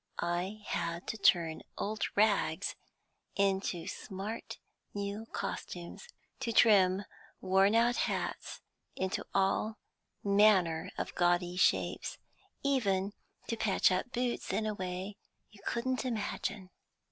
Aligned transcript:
I 0.17 0.63
had 0.65 1.05
to 1.09 1.17
turn 1.19 1.61
old 1.77 2.01
rags 2.15 2.75
into 3.35 3.85
smart 3.85 4.57
new 4.95 5.27
costumes, 5.31 6.07
to 6.39 6.51
trim 6.51 7.03
worn 7.39 7.75
out 7.75 7.97
hats 7.97 8.61
into 8.95 9.23
all 9.35 9.77
manner 10.23 10.89
of 10.97 11.13
gaudy 11.13 11.55
shapes, 11.55 12.17
even 12.63 13.13
to 13.47 13.55
patch 13.55 13.91
up 13.91 14.11
boots 14.11 14.51
in 14.51 14.65
a 14.65 14.73
way 14.73 15.17
you 15.51 15.61
couldn't 15.67 16.03
imagine. 16.03 16.71